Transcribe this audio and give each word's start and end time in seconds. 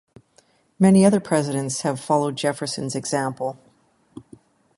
Many 0.79 1.05
other 1.05 1.19
presidents 1.19 1.81
have 1.81 1.99
followed 1.99 2.35
Jefferson's 2.35 2.95
example. 2.95 3.59